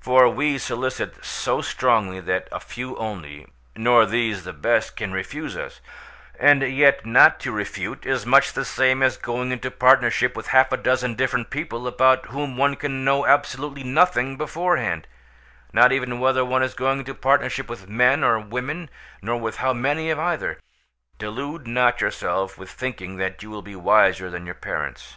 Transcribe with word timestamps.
For 0.00 0.28
we 0.28 0.58
solicit 0.58 1.24
so 1.24 1.60
strongly 1.62 2.18
that 2.18 2.48
a 2.50 2.58
few 2.58 2.96
only—nor 2.96 4.04
these 4.04 4.42
the 4.42 4.52
best—can 4.52 5.12
refuse 5.12 5.56
us; 5.56 5.78
and 6.40 6.62
yet 6.62 7.06
not 7.06 7.38
to 7.38 7.52
refuse 7.52 7.98
is 8.02 8.26
much 8.26 8.52
the 8.52 8.64
same 8.64 9.00
as 9.00 9.16
going 9.16 9.52
into 9.52 9.70
partnership 9.70 10.34
with 10.36 10.48
half 10.48 10.72
a 10.72 10.76
dozen 10.76 11.14
different 11.14 11.50
people 11.50 11.86
about 11.86 12.26
whom 12.30 12.56
one 12.56 12.74
can 12.74 13.04
know 13.04 13.24
absolutely 13.26 13.84
nothing 13.84 14.36
beforehand—not 14.36 15.92
even 15.92 16.18
whether 16.18 16.44
one 16.44 16.64
is 16.64 16.74
going 16.74 16.98
into 16.98 17.14
partnership 17.14 17.68
with 17.68 17.88
men 17.88 18.24
or 18.24 18.40
women, 18.40 18.90
nor 19.22 19.38
with 19.38 19.58
how 19.58 19.72
many 19.72 20.10
of 20.10 20.18
either. 20.18 20.58
Delude 21.16 21.68
not 21.68 22.00
yourself 22.00 22.58
with 22.58 22.72
thinking 22.72 23.18
that 23.18 23.40
you 23.40 23.50
will 23.50 23.62
be 23.62 23.76
wiser 23.76 24.30
than 24.30 24.46
your 24.46 24.54
parents. 24.56 25.14